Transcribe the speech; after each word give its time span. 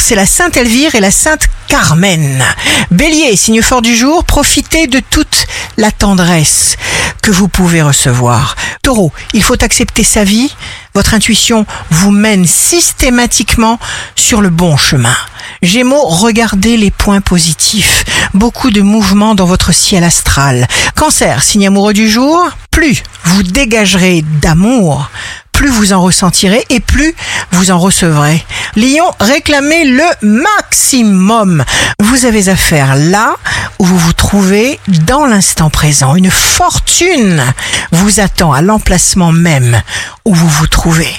c'est 0.00 0.14
la 0.16 0.26
Sainte 0.26 0.56
Elvire 0.56 0.94
et 0.96 1.00
la 1.00 1.12
Sainte 1.12 1.46
Carmen. 1.68 2.44
Bélier, 2.90 3.36
signe 3.36 3.62
fort 3.62 3.80
du 3.80 3.96
jour, 3.96 4.24
profitez 4.24 4.88
de 4.88 4.98
toute 4.98 5.46
la 5.76 5.92
tendresse 5.92 6.76
que 7.22 7.30
vous 7.30 7.46
pouvez 7.46 7.80
recevoir. 7.80 8.56
Taureau, 8.82 9.12
il 9.34 9.42
faut 9.42 9.62
accepter 9.62 10.02
sa 10.02 10.24
vie. 10.24 10.52
Votre 10.94 11.14
intuition 11.14 11.64
vous 11.90 12.10
mène 12.10 12.44
systématiquement 12.44 13.78
sur 14.16 14.40
le 14.40 14.50
bon 14.50 14.76
chemin. 14.76 15.14
Gémeaux, 15.62 16.06
regardez 16.06 16.76
les 16.76 16.90
points 16.90 17.20
positifs. 17.20 18.04
Beaucoup 18.34 18.70
de 18.70 18.80
mouvements 18.80 19.36
dans 19.36 19.46
votre 19.46 19.72
ciel 19.72 20.02
astral. 20.02 20.66
Cancer, 20.96 21.42
signe 21.42 21.68
amoureux 21.68 21.92
du 21.92 22.08
jour, 22.08 22.50
plus 22.72 23.02
vous 23.24 23.42
dégagerez 23.42 24.24
d'amour, 24.40 25.10
plus 25.58 25.70
vous 25.70 25.92
en 25.92 26.00
ressentirez 26.00 26.64
et 26.70 26.78
plus 26.78 27.16
vous 27.50 27.72
en 27.72 27.80
recevrez. 27.80 28.44
Lion, 28.76 29.10
réclamez 29.18 29.86
le 29.86 30.04
maximum. 30.22 31.64
Vous 31.98 32.26
avez 32.26 32.48
affaire 32.48 32.94
là 32.94 33.34
où 33.80 33.84
vous 33.84 33.98
vous 33.98 34.12
trouvez 34.12 34.78
dans 34.86 35.26
l'instant 35.26 35.68
présent. 35.68 36.14
Une 36.14 36.30
fortune 36.30 37.42
vous 37.90 38.20
attend 38.20 38.52
à 38.52 38.62
l'emplacement 38.62 39.32
même 39.32 39.82
où 40.24 40.32
vous 40.32 40.48
vous 40.48 40.68
trouvez. 40.68 41.12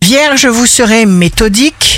Vierge, 0.00 0.46
vous 0.46 0.66
serez 0.66 1.04
méthodique, 1.04 1.89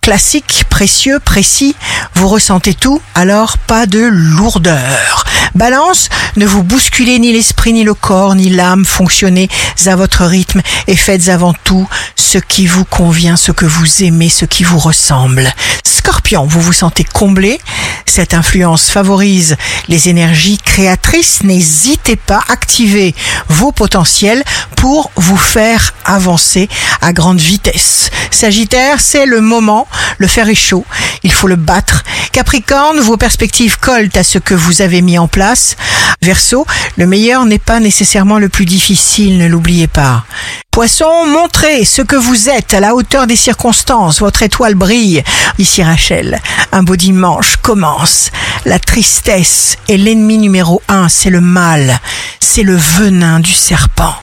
classique, 0.00 0.64
précieux, 0.68 1.18
précis. 1.20 1.74
Vous 2.14 2.28
ressentez 2.28 2.74
tout, 2.74 3.00
alors 3.14 3.58
pas 3.58 3.86
de 3.86 4.00
lourdeur. 4.00 5.24
Balance, 5.54 6.08
ne 6.36 6.46
vous 6.46 6.62
bousculez 6.62 7.18
ni 7.18 7.32
l'esprit, 7.32 7.72
ni 7.72 7.84
le 7.84 7.94
corps, 7.94 8.34
ni 8.34 8.50
l'âme, 8.50 8.84
fonctionnez 8.84 9.48
à 9.86 9.96
votre 9.96 10.24
rythme 10.24 10.62
et 10.86 10.96
faites 10.96 11.28
avant 11.28 11.54
tout 11.64 11.88
ce 12.30 12.38
qui 12.38 12.68
vous 12.68 12.84
convient, 12.84 13.34
ce 13.34 13.50
que 13.50 13.66
vous 13.66 14.04
aimez, 14.04 14.28
ce 14.28 14.44
qui 14.44 14.62
vous 14.62 14.78
ressemble. 14.78 15.52
Scorpion, 15.84 16.46
vous 16.46 16.60
vous 16.60 16.72
sentez 16.72 17.02
comblé, 17.02 17.60
cette 18.06 18.34
influence 18.34 18.88
favorise 18.88 19.56
les 19.88 20.08
énergies 20.08 20.58
créatrices, 20.58 21.42
n'hésitez 21.42 22.14
pas 22.14 22.44
à 22.46 22.52
activer 22.52 23.16
vos 23.48 23.72
potentiels 23.72 24.44
pour 24.76 25.10
vous 25.16 25.36
faire 25.36 25.92
avancer 26.04 26.68
à 27.02 27.12
grande 27.12 27.40
vitesse. 27.40 28.10
Sagittaire, 28.30 29.00
c'est 29.00 29.26
le 29.26 29.40
moment, 29.40 29.88
le 30.18 30.28
fer 30.28 30.48
est 30.48 30.54
chaud, 30.54 30.84
il 31.24 31.32
faut 31.32 31.48
le 31.48 31.56
battre. 31.56 32.04
Capricorne, 32.30 33.00
vos 33.00 33.16
perspectives 33.16 33.80
collent 33.80 34.10
à 34.14 34.22
ce 34.22 34.38
que 34.38 34.54
vous 34.54 34.82
avez 34.82 35.02
mis 35.02 35.18
en 35.18 35.26
place. 35.26 35.74
Verseau, 36.22 36.66
le 36.96 37.06
meilleur 37.06 37.46
n'est 37.46 37.58
pas 37.58 37.80
nécessairement 37.80 38.38
le 38.38 38.50
plus 38.50 38.66
difficile, 38.66 39.38
ne 39.38 39.46
l'oubliez 39.46 39.86
pas. 39.86 40.26
Poisson, 40.70 41.26
montrez 41.26 41.86
ce 41.86 42.02
que 42.02 42.16
vous 42.16 42.50
êtes 42.50 42.74
à 42.74 42.80
la 42.80 42.94
hauteur 42.94 43.26
des 43.26 43.36
circonstances. 43.36 44.20
Votre 44.20 44.42
étoile 44.42 44.74
brille. 44.74 45.24
Ici 45.58 45.82
Rachel, 45.82 46.38
un 46.72 46.82
beau 46.82 46.96
dimanche 46.96 47.56
commence. 47.56 48.30
La 48.66 48.78
tristesse 48.78 49.78
est 49.88 49.96
l'ennemi 49.96 50.36
numéro 50.36 50.82
un, 50.88 51.08
c'est 51.08 51.30
le 51.30 51.40
mal, 51.40 51.98
c'est 52.38 52.64
le 52.64 52.76
venin 52.76 53.40
du 53.40 53.52
serpent. 53.52 54.14